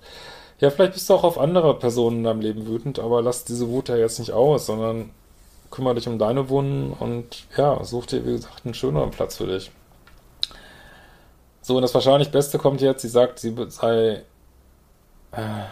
Ja, 0.59 0.69
vielleicht 0.69 0.93
bist 0.93 1.09
du 1.09 1.13
auch 1.13 1.23
auf 1.23 1.39
andere 1.39 1.77
Personen 1.79 2.17
in 2.17 2.23
deinem 2.25 2.41
Leben 2.41 2.67
wütend, 2.67 2.99
aber 2.99 3.21
lass 3.21 3.45
diese 3.45 3.69
Wut 3.69 3.89
ja 3.89 3.95
jetzt 3.95 4.19
nicht 4.19 4.33
aus, 4.33 4.65
sondern 4.65 5.11
kümmere 5.71 5.95
dich 5.95 6.07
um 6.07 6.19
deine 6.19 6.49
Wunden 6.49 6.93
und 6.93 7.45
ja, 7.55 7.81
such 7.83 8.07
dir, 8.07 8.25
wie 8.25 8.31
gesagt, 8.33 8.65
einen 8.65 8.73
schöneren 8.73 9.11
Platz 9.11 9.37
für 9.37 9.47
dich. 9.47 9.71
So, 11.61 11.75
und 11.75 11.83
das 11.83 11.93
wahrscheinlich 11.93 12.31
Beste 12.31 12.57
kommt 12.57 12.81
jetzt, 12.81 13.03
sie 13.03 13.09
sagt, 13.09 13.39
sie 13.39 13.55
sei. 13.69 14.23
Äh, 15.31 15.65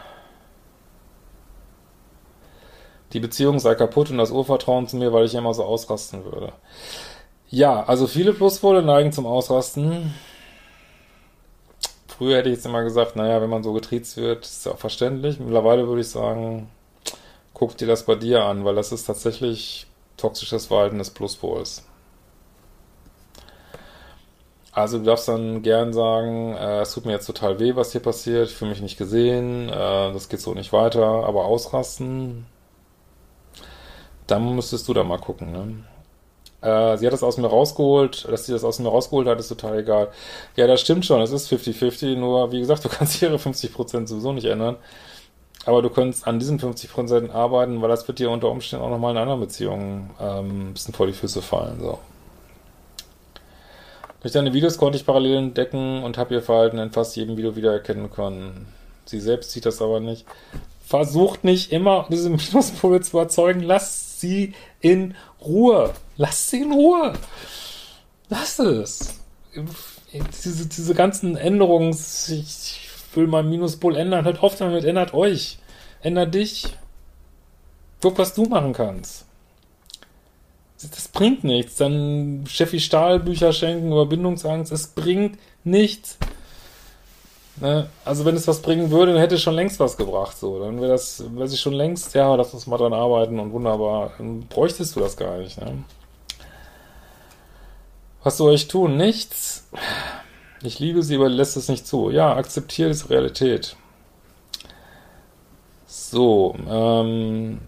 die 3.14 3.20
Beziehung 3.20 3.60
sei 3.60 3.76
kaputt 3.76 4.10
und 4.10 4.18
das 4.18 4.32
Urvertrauen 4.32 4.88
zu 4.88 4.98
mir, 4.98 5.14
weil 5.14 5.26
ich 5.26 5.36
immer 5.36 5.54
so 5.54 5.64
ausrasten 5.64 6.26
würde. 6.26 6.54
Ja, 7.50 7.84
also 7.84 8.08
viele 8.08 8.34
Pluspole 8.34 8.82
neigen 8.82 9.12
zum 9.12 9.26
Ausrasten. 9.26 10.14
Früher 12.08 12.38
hätte 12.38 12.50
ich 12.50 12.56
jetzt 12.56 12.66
immer 12.66 12.84
gesagt, 12.84 13.16
naja, 13.16 13.42
wenn 13.42 13.50
man 13.50 13.64
so 13.64 13.74
getriezt 13.74 14.18
wird, 14.18 14.44
ist 14.44 14.66
ja 14.66 14.74
auch 14.74 14.78
verständlich. 14.78 15.40
Mittlerweile 15.40 15.88
würde 15.88 16.02
ich 16.02 16.10
sagen, 16.10 16.70
guck 17.54 17.78
dir 17.78 17.88
das 17.88 18.06
bei 18.06 18.16
dir 18.16 18.44
an, 18.44 18.66
weil 18.66 18.76
das 18.76 18.92
ist 18.92 19.06
tatsächlich 19.06 19.88
toxisches 20.18 20.66
Verhalten 20.66 20.98
des 20.98 21.12
Pluspols. 21.12 21.86
Also 24.74 25.00
du 25.00 25.06
darfst 25.06 25.28
dann 25.28 25.64
gern 25.64 25.92
sagen, 25.92 26.54
äh, 26.54 26.82
es 26.82 26.94
tut 26.94 27.06
mir 27.06 27.14
jetzt 27.14 27.26
total 27.26 27.60
weh, 27.60 27.76
was 27.76 27.94
hier 27.94 28.02
passiert, 28.02 28.50
ich 28.50 28.56
fühle 28.56 28.70
mich 28.70 28.82
nicht 28.82 28.98
gesehen, 28.98 29.70
äh, 29.70 29.72
das 30.14 30.30
geht 30.30 30.40
so 30.40 30.54
nicht 30.54 30.72
weiter, 30.72 31.04
aber 31.26 31.46
ausrasten, 31.46 32.46
dann 34.28 34.56
müsstest 34.56 34.88
du 34.88 34.94
da 34.94 35.04
mal 35.04 35.20
gucken, 35.20 35.52
ne? 35.52 35.84
Äh, 36.62 36.98
sie 36.98 37.06
hat 37.06 37.14
das 37.14 37.24
aus 37.24 37.38
mir 37.38 37.48
rausgeholt, 37.48 38.28
dass 38.30 38.46
sie 38.46 38.52
das 38.52 38.64
aus 38.64 38.80
mir 38.80 38.90
rausgeholt 38.90 39.28
hat, 39.28 39.40
ist 39.40 39.50
total 39.50 39.80
egal. 39.80 40.10
Ja, 40.56 40.68
das 40.68 40.82
stimmt 40.82 41.06
schon, 41.06 41.22
es 41.22 41.32
ist 41.32 41.52
50-50, 41.52 42.16
nur 42.16 42.52
wie 42.52 42.60
gesagt, 42.60 42.84
du 42.84 42.90
kannst 42.92 43.22
ihre 43.22 43.38
50% 43.38 44.08
sowieso 44.08 44.34
nicht 44.34 44.46
ändern. 44.46 44.78
Aber 45.66 45.82
du 45.82 45.90
könntest 45.90 46.26
an 46.26 46.40
diesen 46.40 46.60
50% 46.60 47.32
arbeiten, 47.32 47.82
weil 47.82 47.90
das 47.90 48.08
wird 48.08 48.20
dir 48.20 48.32
unter 48.32 48.50
Umständen 48.50 48.86
auch 48.86 48.90
nochmal 48.90 49.12
in 49.12 49.18
anderen 49.18 49.42
Beziehungen 49.42 50.12
ähm, 50.20 50.70
ein 50.70 50.74
bisschen 50.74 50.94
vor 50.94 51.08
die 51.08 51.14
Füße 51.14 51.42
fallen. 51.42 51.82
So. 51.82 52.00
Durch 54.22 54.34
deine 54.34 54.54
Videos 54.54 54.78
konnte 54.78 54.98
ich 54.98 55.06
Parallelen 55.06 55.50
entdecken 55.50 56.04
und 56.04 56.18
habe 56.18 56.36
ihr 56.36 56.42
Verhalten 56.42 56.78
in 56.78 56.92
fast 56.92 57.16
jedem 57.18 57.38
Video 57.38 57.56
wiedererkennen 57.56 58.10
können. 58.10 58.68
Sie 59.06 59.20
selbst 59.20 59.52
sieht 59.52 59.66
das 59.66 59.82
aber 59.82 60.00
nicht. 60.00 60.26
Versucht 60.86 61.44
nicht 61.44 61.72
immer 61.72 62.08
diese 62.10 62.30
Minuspole 62.30 63.02
zu 63.02 63.18
erzeugen. 63.18 63.62
Sie 64.20 64.54
in 64.82 65.16
Ruhe. 65.42 65.94
Lass 66.18 66.50
sie 66.50 66.62
in 66.62 66.72
Ruhe. 66.72 67.14
Lass 68.30 68.60
es. 68.60 69.20
Diese, 70.44 70.68
diese 70.68 70.94
ganzen 70.94 71.36
Änderungen, 71.36 71.92
ich 71.92 72.90
will 73.14 73.28
mein 73.28 73.50
Minuspol 73.50 73.96
ändern, 73.96 74.26
hört 74.26 74.42
auf 74.42 74.56
damit, 74.56 74.86
ändert 74.86 75.14
euch. 75.14 75.60
Ändert 76.02 76.34
dich. 76.34 76.66
Guck, 78.02 78.18
was 78.18 78.34
du 78.34 78.44
machen 78.44 78.74
kannst. 78.74 79.26
Das 80.80 81.08
bringt 81.08 81.44
nichts. 81.44 81.78
Dann 81.78 82.46
Steffi 82.48 82.80
Stahl 82.80 83.20
Bücher 83.20 83.52
schenken 83.52 83.88
über 83.88 84.06
Bindungsangst. 84.06 84.72
Es 84.72 84.88
bringt 84.88 85.40
nichts. 85.64 86.18
Ne? 87.60 87.90
Also 88.06 88.24
wenn 88.26 88.36
es 88.36 88.48
was 88.48 88.62
bringen 88.62 88.92
würde, 88.92 89.14
dann 89.14 89.22
hätte 89.22 89.36
es 89.36 89.42
schon 89.42 89.56
längst 89.56 89.80
was 89.80 89.98
gebracht. 89.98 90.38
So, 90.38 90.60
dann 90.60 90.80
wäre 90.80 90.92
das, 90.92 91.24
wäre 91.36 91.48
sie 91.48 91.58
schon 91.58 91.74
längst, 91.74 92.14
ja, 92.14 92.34
lass 92.36 92.54
uns 92.54 92.68
mal 92.68 92.78
dran 92.78 92.94
arbeiten 92.94 93.40
und 93.40 93.52
wunderbar. 93.52 94.14
Dann 94.18 94.48
bräuchtest 94.48 94.96
du 94.96 95.00
das 95.00 95.18
gar 95.18 95.38
nicht. 95.38 95.60
Ne? 95.60 95.84
Was 98.24 98.38
soll 98.38 98.54
ich 98.54 98.68
tun? 98.68 98.98
Nichts. 98.98 99.68
Ich 100.62 100.80
liebe 100.80 101.02
sie, 101.04 101.16
aber 101.16 101.30
lässt 101.30 101.58
es 101.58 101.70
nicht 101.70 101.88
zu. 101.88 102.10
Ja, 102.12 102.36
akzeptiere 102.36 102.90
diese 102.90 103.10
Realität. 103.10 103.76
So, 105.88 106.56
ähm, 106.70 107.60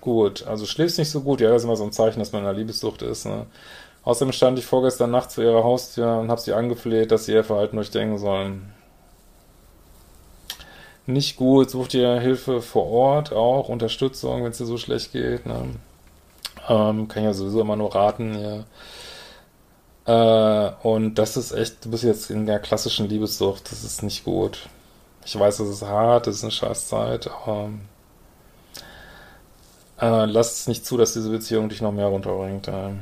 gut. 0.00 0.46
Also 0.46 0.66
schläfst 0.66 0.98
nicht 0.98 1.10
so 1.10 1.20
gut. 1.22 1.40
Ja, 1.40 1.50
das 1.50 1.62
ist 1.62 1.64
immer 1.64 1.76
so 1.76 1.84
ein 1.84 1.92
Zeichen, 1.92 2.18
dass 2.20 2.32
man 2.32 2.42
in 2.42 2.48
einer 2.48 2.58
Liebessucht 2.58 3.02
ist. 3.02 3.26
Ne? 3.26 3.46
Außerdem 4.02 4.32
stand 4.32 4.58
ich 4.58 4.66
vorgestern 4.66 5.10
Nacht 5.10 5.30
zu 5.30 5.42
ihrer 5.42 5.62
Haustür 5.62 6.18
und 6.18 6.30
habe 6.30 6.40
sie 6.40 6.54
angefleht, 6.54 7.10
dass 7.12 7.26
sie 7.26 7.32
ihr 7.32 7.44
Verhalten 7.44 7.76
durchdenken 7.76 8.18
sollen. 8.18 8.72
Nicht 11.06 11.36
gut, 11.36 11.70
sucht 11.70 11.94
ihr 11.94 12.20
Hilfe 12.20 12.62
vor 12.62 12.86
Ort, 12.86 13.32
auch 13.32 13.68
Unterstützung, 13.68 14.44
wenn 14.44 14.52
es 14.52 14.58
dir 14.58 14.66
so 14.66 14.78
schlecht 14.78 15.12
geht. 15.12 15.44
Ne? 15.44 15.74
Ähm, 16.68 17.08
kann 17.08 17.24
ja 17.24 17.32
sowieso 17.34 17.60
immer 17.60 17.76
nur 17.76 17.94
raten. 17.94 18.64
Ja. 20.06 20.68
Äh, 20.68 20.72
und 20.82 21.16
das 21.16 21.36
ist 21.36 21.52
echt, 21.52 21.84
du 21.84 21.90
bist 21.90 22.04
jetzt 22.04 22.30
in 22.30 22.46
der 22.46 22.58
klassischen 22.58 23.08
Liebessucht, 23.08 23.70
das 23.70 23.84
ist 23.84 24.02
nicht 24.02 24.24
gut. 24.24 24.68
Ich 25.24 25.38
weiß, 25.38 25.58
das 25.58 25.68
ist 25.68 25.82
hart, 25.82 26.26
das 26.26 26.36
ist 26.36 26.44
eine 26.44 26.52
Scheißzeit, 26.52 27.28
aber 27.28 27.70
äh, 30.00 30.24
lass 30.24 30.60
es 30.60 30.68
nicht 30.68 30.86
zu, 30.86 30.96
dass 30.96 31.12
diese 31.12 31.30
Beziehung 31.30 31.68
dich 31.68 31.82
noch 31.82 31.92
mehr 31.92 32.06
runterbringt. 32.06 32.68
Äh. 32.68 32.92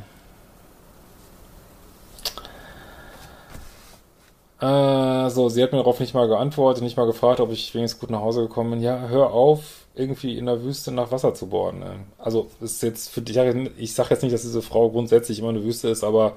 Äh, 4.61 5.31
so, 5.31 5.49
sie 5.49 5.63
hat 5.63 5.73
mir 5.73 5.79
darauf 5.79 6.01
nicht 6.01 6.15
mal 6.15 6.27
geantwortet, 6.27 6.83
nicht 6.83 6.97
mal 6.97 7.07
gefragt, 7.07 7.41
ob 7.41 7.53
ich 7.53 7.75
wenigstens 7.75 8.01
gut 8.01 8.11
nach 8.11 8.21
Hause 8.21 8.43
gekommen 8.43 8.73
bin. 8.73 8.81
Ja, 8.83 9.07
hör 9.09 9.31
auf, 9.31 9.87
irgendwie 9.95 10.37
in 10.37 10.47
der 10.47 10.63
Wüste 10.65 10.91
nach 10.91 11.13
Wasser 11.13 11.35
zu 11.35 11.49
bohren. 11.49 11.79
Ne? 11.79 11.97
Also, 12.19 12.51
ist 12.61 12.83
jetzt 12.83 13.11
für 13.11 13.23
dich, 13.23 13.37
ich 13.79 13.95
sage 13.95 14.11
jetzt 14.11 14.23
nicht, 14.23 14.33
dass 14.35 14.43
diese 14.43 14.63
Frau 14.63 14.91
grundsätzlich 14.91 15.39
immer 15.39 15.51
eine 15.51 15.63
Wüste 15.63 15.89
ist, 15.89 16.03
aber 16.03 16.37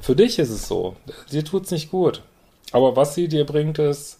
für 0.00 0.14
dich 0.14 0.38
ist 0.38 0.50
es 0.50 0.68
so. 0.68 0.96
Dir 1.30 1.44
tut's 1.44 1.70
nicht 1.70 1.90
gut. 1.90 2.22
Aber 2.72 2.96
was 2.96 3.14
sie 3.14 3.28
dir 3.28 3.44
bringt, 3.46 3.78
ist 3.78 4.18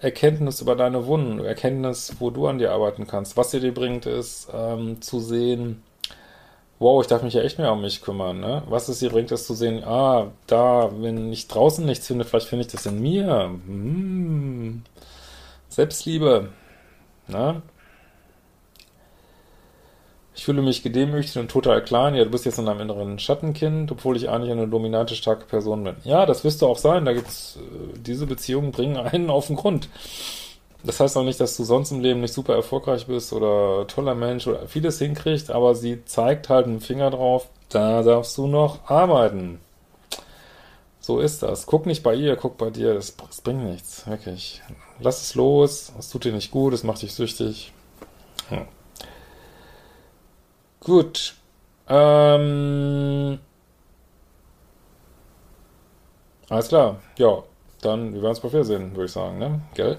Erkenntnis 0.00 0.60
über 0.60 0.74
deine 0.76 1.06
Wunden, 1.06 1.44
Erkenntnis, 1.44 2.16
wo 2.18 2.30
du 2.30 2.48
an 2.48 2.58
dir 2.58 2.72
arbeiten 2.72 3.06
kannst. 3.06 3.36
Was 3.36 3.52
sie 3.52 3.60
dir 3.60 3.72
bringt, 3.74 4.06
ist 4.06 4.48
ähm, 4.52 5.00
zu 5.00 5.20
sehen, 5.20 5.82
wow, 6.78 7.00
ich 7.00 7.08
darf 7.08 7.22
mich 7.22 7.34
ja 7.34 7.42
echt 7.42 7.58
mehr 7.58 7.72
um 7.72 7.80
mich 7.80 8.02
kümmern, 8.02 8.40
ne? 8.40 8.62
Was 8.68 8.88
es 8.88 9.00
hier 9.00 9.10
bringt, 9.10 9.30
ist 9.30 9.46
zu 9.46 9.54
sehen, 9.54 9.84
ah, 9.84 10.32
da, 10.46 10.90
wenn 11.00 11.32
ich 11.32 11.48
draußen 11.48 11.84
nichts 11.84 12.06
finde, 12.06 12.24
vielleicht 12.24 12.48
finde 12.48 12.66
ich 12.66 12.72
das 12.72 12.86
in 12.86 13.00
mir. 13.00 13.50
Hm. 13.66 14.82
Selbstliebe, 15.68 16.48
ne? 17.28 17.62
Ich 20.34 20.44
fühle 20.44 20.62
mich 20.62 20.82
gedemütigt 20.82 21.36
und 21.36 21.50
total 21.50 21.84
klein. 21.84 22.14
Ja, 22.14 22.24
du 22.24 22.30
bist 22.30 22.46
jetzt 22.46 22.58
in 22.58 22.66
einem 22.66 22.80
inneren 22.80 23.18
Schattenkind, 23.18 23.92
obwohl 23.92 24.16
ich 24.16 24.30
eigentlich 24.30 24.50
eine 24.50 24.66
dominante, 24.66 25.14
starke 25.14 25.44
Person 25.44 25.84
bin. 25.84 25.96
Ja, 26.04 26.24
das 26.24 26.42
wirst 26.42 26.62
du 26.62 26.66
auch 26.66 26.78
sein. 26.78 27.04
Da 27.04 27.12
gibt's, 27.12 27.58
äh, 27.58 27.98
diese 27.98 28.26
Beziehungen 28.26 28.72
bringen 28.72 28.96
einen 28.96 29.28
auf 29.30 29.48
den 29.48 29.56
Grund. 29.56 29.88
Das 30.84 30.98
heißt 30.98 31.16
auch 31.16 31.24
nicht, 31.24 31.40
dass 31.40 31.56
du 31.56 31.64
sonst 31.64 31.92
im 31.92 32.00
Leben 32.00 32.20
nicht 32.20 32.34
super 32.34 32.54
erfolgreich 32.54 33.06
bist 33.06 33.32
oder 33.32 33.86
toller 33.86 34.14
Mensch 34.14 34.46
oder 34.46 34.66
vieles 34.66 34.98
hinkriegst, 34.98 35.50
aber 35.50 35.74
sie 35.74 36.04
zeigt 36.04 36.48
halt 36.48 36.66
einen 36.66 36.80
Finger 36.80 37.10
drauf, 37.10 37.48
da 37.68 38.02
darfst 38.02 38.36
du 38.36 38.48
noch 38.48 38.90
arbeiten. 38.90 39.60
So 41.02 41.18
ist 41.18 41.42
das. 41.42 41.66
Guck 41.66 41.86
nicht 41.86 42.02
bei 42.04 42.14
ihr, 42.14 42.36
guck 42.36 42.56
bei 42.58 42.70
dir. 42.70 42.94
Das, 42.94 43.16
das 43.16 43.40
bringt 43.40 43.64
nichts. 43.64 44.06
Wirklich. 44.06 44.62
Lass 45.00 45.20
es 45.22 45.34
los. 45.34 45.92
Es 45.98 46.08
tut 46.10 46.24
dir 46.24 46.32
nicht 46.32 46.52
gut. 46.52 46.72
Es 46.72 46.84
macht 46.84 47.02
dich 47.02 47.12
süchtig. 47.12 47.72
Hm. 48.48 48.66
Gut. 50.78 51.34
Ähm. 51.88 53.40
Alles 56.48 56.68
klar. 56.68 57.00
Ja. 57.18 57.42
Dann, 57.80 58.14
wir 58.14 58.22
werden 58.22 58.30
uns 58.30 58.40
bei 58.40 58.52
Wiedersehen, 58.52 58.92
würde 58.92 59.06
ich 59.06 59.12
sagen, 59.12 59.38
ne? 59.38 59.60
Gell? 59.74 59.98